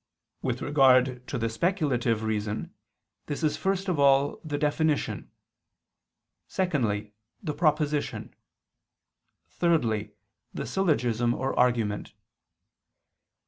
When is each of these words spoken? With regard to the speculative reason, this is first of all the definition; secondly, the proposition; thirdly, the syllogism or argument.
With 0.41 0.63
regard 0.63 1.27
to 1.27 1.37
the 1.37 1.47
speculative 1.47 2.23
reason, 2.23 2.73
this 3.27 3.43
is 3.43 3.55
first 3.55 3.87
of 3.87 3.99
all 3.99 4.41
the 4.43 4.57
definition; 4.57 5.29
secondly, 6.47 7.13
the 7.43 7.53
proposition; 7.53 8.33
thirdly, 9.47 10.13
the 10.55 10.65
syllogism 10.65 11.35
or 11.35 11.53
argument. 11.53 12.13